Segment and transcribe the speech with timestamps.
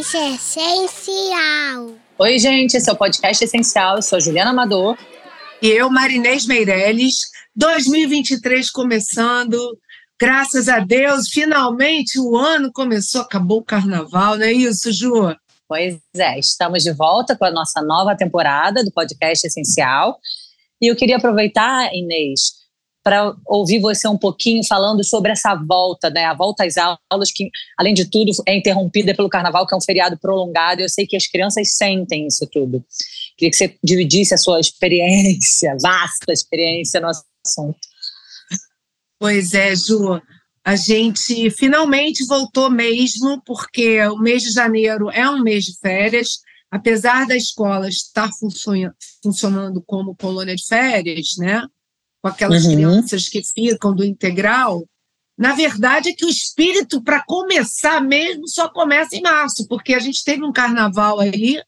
[0.00, 1.94] Podcast Essencial.
[2.18, 3.96] Oi, gente, esse é o Podcast Essencial.
[3.96, 4.96] Eu sou a Juliana Amador.
[5.60, 7.16] E eu, Marinês Meirelles.
[7.54, 9.58] 2023 começando.
[10.18, 15.36] Graças a Deus, finalmente o ano começou, acabou o carnaval, não é isso, Ju?
[15.68, 20.18] Pois é, estamos de volta com a nossa nova temporada do Podcast Essencial.
[20.80, 22.52] E eu queria aproveitar, Inês,
[23.02, 26.26] para ouvir você um pouquinho falando sobre essa volta, né?
[26.26, 29.80] A volta às aulas, que, além de tudo, é interrompida pelo carnaval, que é um
[29.80, 30.82] feriado prolongado.
[30.82, 32.84] Eu sei que as crianças sentem isso tudo.
[33.36, 37.78] Queria que você dividisse a sua experiência, vasta experiência no assunto.
[39.18, 40.20] Pois é, Ju.
[40.62, 46.40] A gente finalmente voltou mesmo, porque o mês de janeiro é um mês de férias.
[46.70, 48.30] Apesar da escola estar
[49.22, 51.66] funcionando como colônia de férias, né?
[52.22, 52.72] Com aquelas uhum.
[52.72, 54.86] crianças que ficam do integral,
[55.38, 59.98] na verdade é que o espírito, para começar mesmo, só começa em março, porque a
[59.98, 61.60] gente teve um carnaval aí,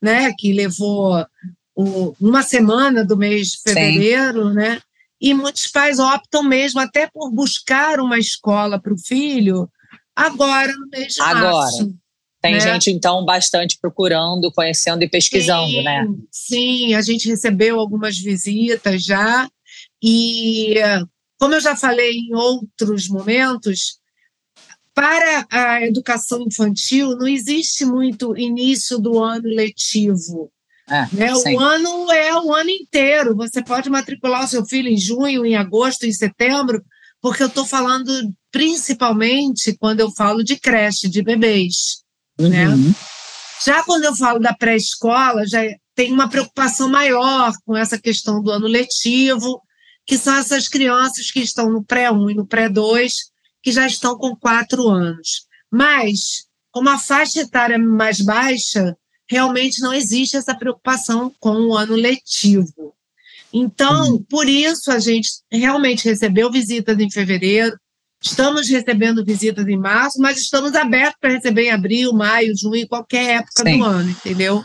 [0.00, 1.26] né, que levou
[1.74, 4.54] o, uma semana do mês de fevereiro, Sim.
[4.54, 4.80] né?
[5.20, 9.68] E muitos pais optam mesmo até por buscar uma escola para o filho
[10.14, 11.52] agora no mês de agora.
[11.52, 11.94] março.
[12.40, 12.60] Tem né?
[12.60, 16.06] gente, então, bastante procurando, conhecendo e pesquisando, sim, né?
[16.30, 19.48] Sim, a gente recebeu algumas visitas já,
[20.02, 20.74] e,
[21.38, 23.98] como eu já falei em outros momentos,
[24.94, 30.50] para a educação infantil não existe muito início do ano letivo.
[30.88, 31.34] É, né?
[31.34, 33.34] O ano é o ano inteiro.
[33.36, 36.82] Você pode matricular o seu filho em junho, em agosto, em setembro,
[37.20, 38.10] porque eu estou falando
[38.50, 42.02] principalmente quando eu falo de creche, de bebês.
[42.38, 42.48] Uhum.
[42.48, 42.66] Né?
[43.64, 45.60] Já quando eu falo da pré-escola, já
[45.94, 49.60] tem uma preocupação maior com essa questão do ano letivo,
[50.06, 53.12] que são essas crianças que estão no pré-1 e no pré-2,
[53.62, 55.46] que já estão com quatro anos.
[55.70, 58.96] Mas, como a faixa etária mais baixa,
[59.28, 62.94] realmente não existe essa preocupação com o ano letivo.
[63.52, 64.22] Então, uhum.
[64.22, 67.76] por isso, a gente realmente recebeu visitas em fevereiro,
[68.22, 73.40] estamos recebendo visitas em março, mas estamos abertos para receber em abril, maio, junho, qualquer
[73.40, 73.78] época Sim.
[73.78, 74.62] do ano, entendeu?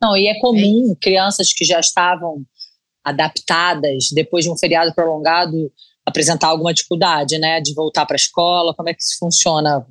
[0.00, 1.00] Não, e é comum é.
[1.00, 2.44] crianças que já estavam
[3.04, 5.70] adaptadas depois de um feriado prolongado
[6.04, 8.74] apresentar alguma dificuldade, né, de voltar para a escola?
[8.74, 9.86] Como é que isso funciona?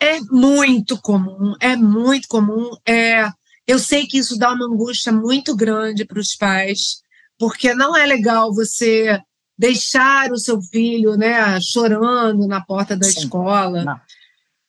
[0.00, 2.70] É muito comum, é muito comum.
[2.86, 3.28] É,
[3.66, 7.02] eu sei que isso dá uma angústia muito grande para os pais,
[7.38, 9.18] porque não é legal você
[9.56, 13.20] deixar o seu filho, né, chorando na porta da Sim.
[13.20, 14.00] escola.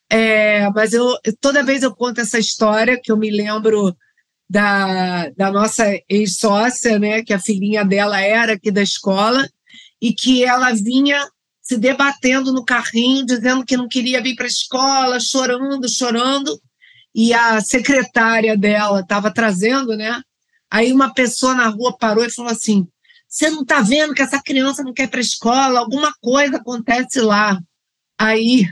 [0.09, 3.95] É, mas eu toda vez eu conto essa história que eu me lembro
[4.49, 9.47] da, da nossa ex-sócia, né, que a filhinha dela era aqui da escola,
[10.01, 11.27] e que ela vinha
[11.61, 16.61] se debatendo no carrinho, dizendo que não queria vir para a escola, chorando, chorando,
[17.13, 20.21] e a secretária dela estava trazendo, né?
[20.69, 22.87] Aí uma pessoa na rua parou e falou assim:
[23.27, 25.79] Você não está vendo que essa criança não quer ir para a escola?
[25.79, 27.57] Alguma coisa acontece lá.
[28.19, 28.67] Aí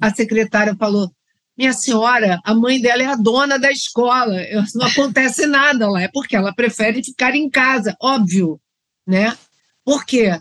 [0.00, 1.10] a secretária falou:
[1.56, 4.36] minha senhora, a mãe dela é a dona da escola,
[4.74, 8.60] não acontece nada lá, é porque ela prefere ficar em casa, óbvio,
[9.06, 9.36] né?
[9.84, 10.38] Porque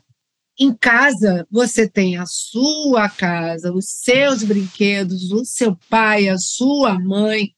[0.59, 6.99] em casa você tem a sua casa, os seus brinquedos, o seu pai, a sua
[6.99, 7.53] mãe,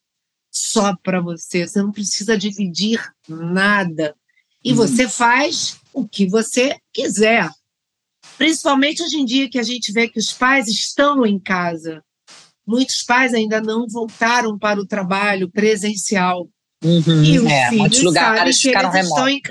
[0.51, 1.68] só para você.
[1.68, 4.16] Você não precisa dividir nada.
[4.63, 4.78] E uhum.
[4.78, 7.50] você faz o que você quiser.
[8.38, 12.03] Principalmente hoje em dia que a gente vê que os pais estão em casa
[12.67, 16.50] muitos pais ainda não voltaram para o trabalho presencial.
[16.83, 19.28] Uhum, e os é, filhos muitos lugares ficaram remotos.
[19.28, 19.41] Em...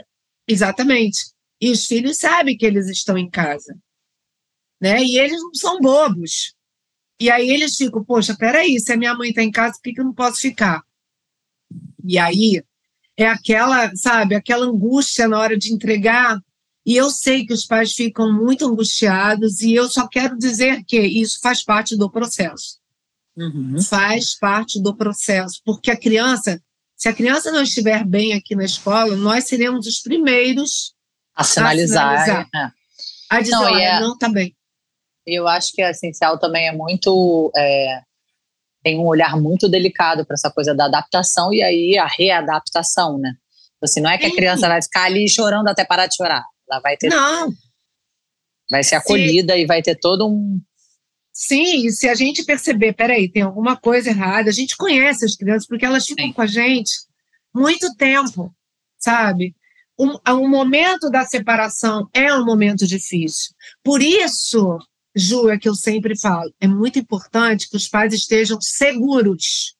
[0.47, 1.19] Exatamente.
[1.61, 3.75] E os filhos sabem que eles estão em casa.
[4.81, 5.03] Né?
[5.03, 6.55] E eles não são bobos.
[7.19, 9.95] E aí eles ficam, poxa, peraí, se a minha mãe está em casa, por que,
[9.95, 10.83] que eu não posso ficar?
[12.05, 12.63] E aí
[13.17, 16.39] é aquela, sabe, aquela angústia na hora de entregar.
[16.85, 21.01] E eu sei que os pais ficam muito angustiados, e eu só quero dizer que
[21.01, 22.79] isso faz parte do processo.
[23.37, 23.81] Uhum.
[23.83, 26.61] Faz parte do processo, porque a criança,
[26.97, 30.95] se a criança não estiver bem aqui na escola, nós seremos os primeiros
[31.35, 32.71] a sinalizar, a, sinalizar, é.
[33.31, 34.57] a dizer, não, é, não está bem.
[35.27, 38.01] Eu acho que a essencial também é muito é,
[38.87, 43.35] tem um olhar muito delicado para essa coisa da adaptação e aí a readaptação, né?
[43.83, 46.45] Assim, não é que a criança vai ficar ali chorando até parar de chorar.
[46.71, 47.09] Ela vai ter.
[47.09, 47.53] Não.
[48.71, 49.61] Vai ser acolhida Sim.
[49.61, 50.61] e vai ter todo um,
[51.39, 55.37] Sim, e se a gente perceber, peraí, tem alguma coisa errada, a gente conhece as
[55.37, 56.33] crianças, porque elas ficam Sim.
[56.33, 56.91] com a gente
[57.55, 58.51] muito tempo,
[58.99, 59.55] sabe?
[59.99, 63.55] O um, um momento da separação é um momento difícil.
[63.85, 64.79] Por isso,
[65.15, 69.77] Ju, é que eu sempre falo, é muito importante que os pais estejam seguros.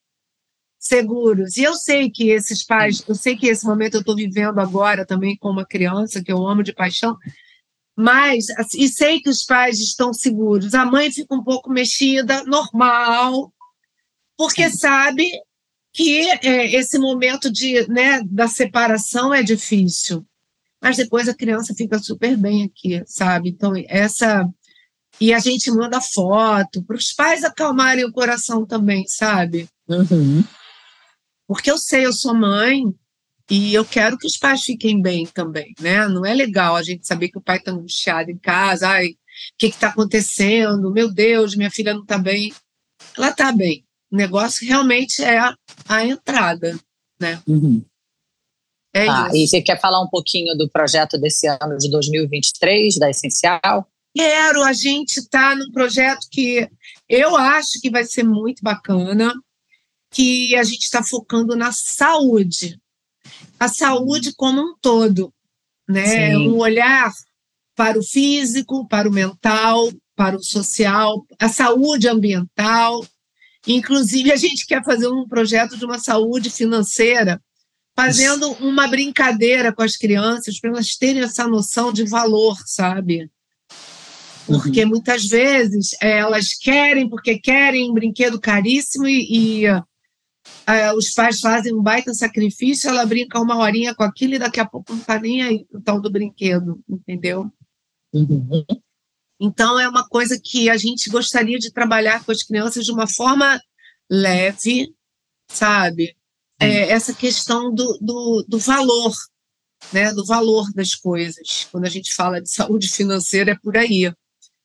[0.79, 1.57] seguros.
[1.57, 5.07] E eu sei que esses pais, eu sei que esse momento eu estou vivendo agora
[5.07, 7.17] também com uma criança que eu amo de paixão,
[7.97, 10.75] mas assim, e sei que os pais estão seguros.
[10.75, 13.53] A mãe fica um pouco mexida, normal,
[14.37, 15.31] porque sabe
[15.95, 20.27] que é, esse momento de, né, da separação é difícil.
[20.81, 23.49] Mas depois a criança fica super bem aqui, sabe?
[23.49, 24.47] Então, essa.
[25.19, 29.67] E a gente manda foto para os pais acalmarem o coração também, sabe?
[29.89, 30.45] Uhum.
[31.49, 32.85] Porque eu sei, eu sou mãe
[33.51, 36.09] e eu quero que os pais fiquem bem também, né?
[36.09, 39.17] Não é legal a gente saber que o pai está angustiado em casa, ai, o
[39.59, 40.91] que está acontecendo?
[40.91, 42.53] Meu Deus, minha filha não está bem.
[43.17, 43.85] Ela está bem.
[44.11, 45.55] O negócio realmente é a,
[45.89, 46.79] a entrada,
[47.21, 47.41] né?
[47.47, 47.85] Uhum.
[48.95, 49.37] É ah, isso.
[49.37, 53.87] E você quer falar um pouquinho do projeto desse ano de 2023, da Essencial?
[54.17, 56.67] Quero, a gente está num projeto que
[57.09, 59.35] eu acho que vai ser muito bacana
[60.11, 62.81] que a gente está focando na saúde,
[63.59, 65.33] a saúde como um todo,
[65.89, 66.07] né?
[66.07, 66.37] Sim.
[66.37, 67.13] Um olhar
[67.75, 73.05] para o físico, para o mental, para o social, a saúde ambiental.
[73.67, 77.41] Inclusive, a gente quer fazer um projeto de uma saúde financeira,
[77.95, 83.31] fazendo uma brincadeira com as crianças, para elas terem essa noção de valor, sabe?
[84.47, 84.91] Porque Uhum.
[84.91, 89.65] muitas vezes eh, elas querem, porque querem um brinquedo caríssimo e, e
[90.67, 94.59] ah, os pais fazem um baita sacrifício, ela brinca uma horinha com aquilo e daqui
[94.59, 97.51] a pouco não está nem aí o tal do brinquedo, entendeu?
[98.13, 98.65] Uhum.
[99.41, 103.07] Então é uma coisa que a gente gostaria de trabalhar com as crianças de uma
[103.07, 103.61] forma
[104.11, 104.93] leve,
[105.49, 106.17] sabe?
[106.59, 109.15] É, essa questão do, do, do valor,
[109.93, 110.13] né?
[110.13, 111.69] Do valor das coisas.
[111.71, 114.07] Quando a gente fala de saúde financeira, é por aí.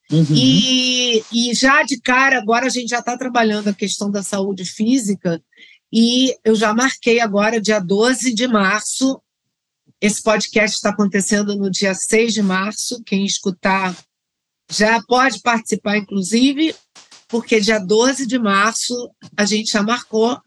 [0.09, 0.25] Uhum.
[0.35, 4.65] E, e já de cara, agora a gente já está trabalhando a questão da saúde
[4.65, 5.41] física,
[5.91, 9.21] e eu já marquei agora, dia 12 de março.
[9.99, 13.01] Esse podcast está acontecendo no dia 6 de março.
[13.05, 13.95] Quem escutar
[14.69, 16.73] já pode participar, inclusive,
[17.27, 18.93] porque dia 12 de março
[19.37, 20.39] a gente já marcou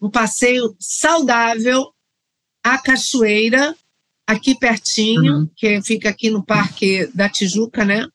[0.00, 1.92] um passeio saudável
[2.62, 3.74] à cachoeira,
[4.26, 5.50] aqui pertinho, Uhum.
[5.56, 8.06] que fica aqui no Parque da Tijuca, né?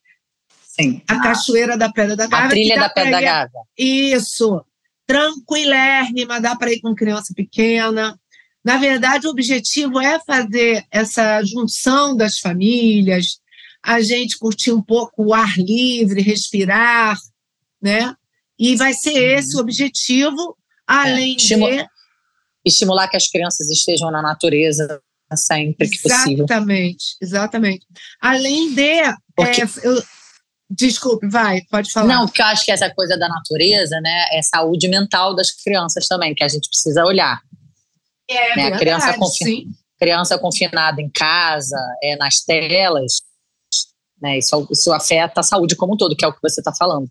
[0.64, 1.02] Sim.
[1.08, 2.46] A Cachoeira da Pedra da Gávea.
[2.48, 3.62] A trilha da Pedra da Gávea.
[3.78, 4.64] Isso.
[5.06, 8.20] Tranquilérrima, dá para ir com criança pequena.
[8.64, 13.40] Na verdade, o objetivo é fazer essa junção das famílias,
[13.84, 17.18] a gente curtir um pouco o ar livre, respirar,
[17.82, 18.16] né?
[18.58, 20.58] E vai ser esse o objetivo,
[20.88, 21.34] além Uhum.
[21.34, 21.88] É, estimu- de
[22.66, 25.00] Estimular que as crianças estejam na natureza
[25.36, 26.46] sempre que possível.
[26.46, 27.86] Exatamente, exatamente.
[28.20, 29.02] Além de.
[29.36, 30.04] Porque- é, eu-
[30.70, 32.08] desculpe, vai, pode falar.
[32.08, 36.08] Não, porque eu acho que essa coisa da natureza, né, é saúde mental das crianças
[36.08, 37.40] também, que a gente precisa olhar.
[38.30, 39.66] é né, a criança verdade, confia- sim.
[40.00, 43.22] Criança confinada em casa, é, nas telas,
[44.22, 46.74] né, isso, isso afeta a saúde como um todo, que é o que você está
[46.74, 47.10] falando.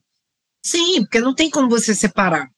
[0.64, 2.48] Sim, porque não tem como você separar.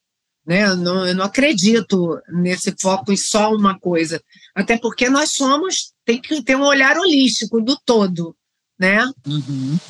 [0.47, 0.63] Né?
[0.65, 4.23] Eu, não, eu não acredito nesse foco em só uma coisa.
[4.55, 8.35] Até porque nós somos, tem que ter um olhar holístico do todo.
[8.79, 9.11] Né?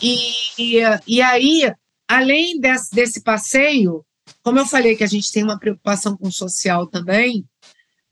[0.00, 0.18] E,
[0.58, 1.72] e, e aí,
[2.08, 4.04] além desse, desse passeio,
[4.42, 7.44] como eu falei que a gente tem uma preocupação com o social também,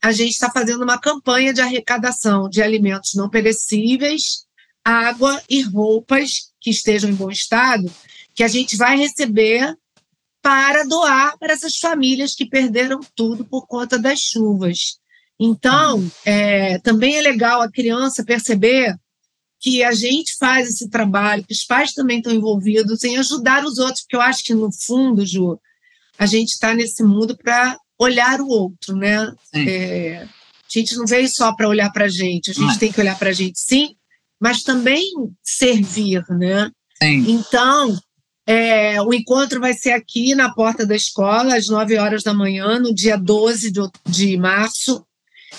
[0.01, 4.45] a gente está fazendo uma campanha de arrecadação de alimentos não perecíveis,
[4.83, 7.91] água e roupas que estejam em bom estado,
[8.35, 9.75] que a gente vai receber
[10.41, 14.99] para doar para essas famílias que perderam tudo por conta das chuvas.
[15.39, 18.95] Então, é, também é legal a criança perceber
[19.59, 23.77] que a gente faz esse trabalho, que os pais também estão envolvidos em ajudar os
[23.77, 25.59] outros, porque eu acho que, no fundo, Ju,
[26.17, 29.33] a gente está nesse mundo para olhar o outro, né?
[29.53, 32.77] É, a gente não veio só para olhar para a gente, a gente Não.
[32.77, 33.95] tem que olhar para a gente, sim,
[34.39, 35.09] mas também
[35.43, 36.69] servir, né?
[37.01, 37.25] Sim.
[37.31, 37.97] Então,
[38.47, 42.79] é, o encontro vai ser aqui na porta da escola, às 9 horas da manhã,
[42.79, 45.04] no dia 12 de, de março.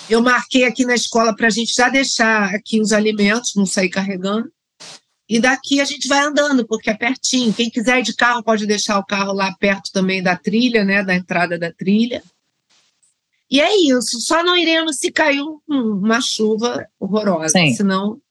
[0.09, 3.89] Eu marquei aqui na escola para a gente já deixar aqui os alimentos, não sair
[3.89, 4.51] carregando.
[5.29, 7.53] E daqui a gente vai andando, porque é pertinho.
[7.53, 11.03] Quem quiser ir de carro pode deixar o carro lá perto também da trilha, né?
[11.03, 12.23] Da entrada da trilha.
[13.51, 14.21] E é isso.
[14.21, 17.73] Só não iremos se cair um- uma chuva horrorosa, Sim.
[17.73, 18.21] senão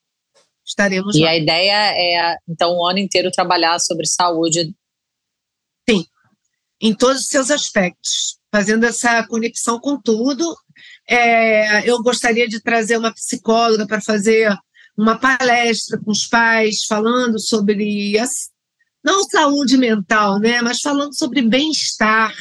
[0.64, 1.30] estaremos E lá.
[1.30, 4.74] a ideia é, então, o ano inteiro trabalhar sobre saúde.
[6.78, 10.54] em todos os seus aspectos, fazendo essa conexão com tudo.
[11.08, 14.52] É, eu gostaria de trazer uma psicóloga para fazer
[14.96, 18.50] uma palestra com os pais, falando sobre as,
[19.04, 22.34] não saúde mental, né, mas falando sobre bem-estar,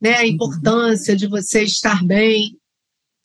[0.00, 0.16] né?
[0.16, 2.56] A importância de você estar bem,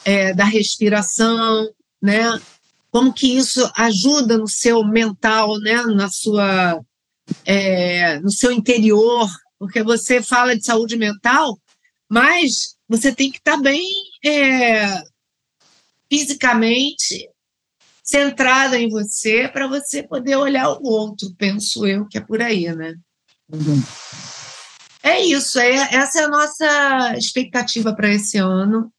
[0.03, 1.69] é, da respiração,
[2.01, 2.37] né?
[2.91, 5.81] Como que isso ajuda no seu mental, né?
[5.83, 6.81] Na sua,
[7.45, 11.57] é, no seu interior, porque você fala de saúde mental,
[12.09, 13.91] mas você tem que estar bem
[14.23, 15.03] é,
[16.11, 17.29] fisicamente
[18.03, 22.71] centrada em você para você poder olhar o outro, penso eu, que é por aí,
[22.75, 22.93] né?
[23.51, 23.83] Uhum.
[25.01, 28.91] É isso, é, essa é a nossa expectativa para esse ano.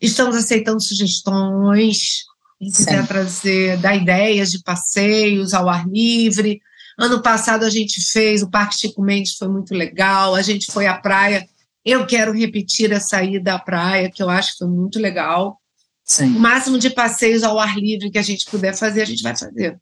[0.00, 2.24] Estamos aceitando sugestões,
[2.58, 6.60] quem quiser trazer, dar ideias de passeios ao ar livre.
[6.98, 10.86] Ano passado a gente fez, o Parque Chico Mendes foi muito legal, a gente foi
[10.86, 11.48] à praia.
[11.84, 15.58] Eu quero repetir essa ida à praia, que eu acho que foi muito legal.
[16.04, 16.36] Sim.
[16.36, 19.36] O máximo de passeios ao ar livre que a gente puder fazer, a gente vai
[19.36, 19.78] fazer.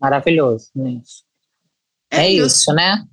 [0.00, 1.10] Maravilhoso, gente.
[2.10, 2.46] É, é isso.
[2.46, 3.04] isso, né?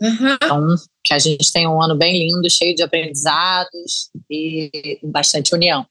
[0.00, 0.34] Uhum.
[0.34, 5.86] Então, que a gente tenha um ano bem lindo, cheio de aprendizados e bastante união.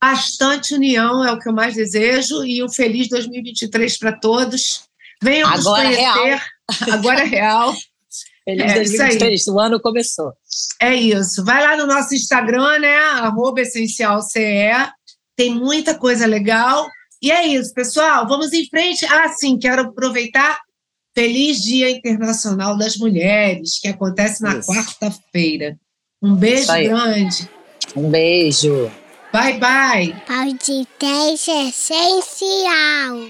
[0.00, 4.84] Bastante união é o que eu mais desejo e um feliz 2023 para todos.
[5.20, 6.24] Venham Agora nos conhecer.
[6.24, 6.92] Real.
[6.92, 7.74] Agora é real.
[8.48, 10.32] Feliz é, 2023, o ano começou.
[10.80, 11.44] É isso.
[11.44, 12.96] Vai lá no nosso Instagram, né?
[12.96, 14.40] Arroba essencialce.
[15.36, 16.86] Tem muita coisa legal.
[17.20, 18.26] E é isso, pessoal.
[18.26, 19.04] Vamos em frente.
[19.04, 20.58] Ah, sim, quero aproveitar.
[21.14, 25.76] Feliz Dia Internacional das Mulheres, que acontece na quarta-feira.
[26.22, 27.50] Um beijo grande.
[27.94, 28.90] Um beijo.
[29.30, 30.22] Bye, bye.
[30.26, 33.28] Podcast essencial.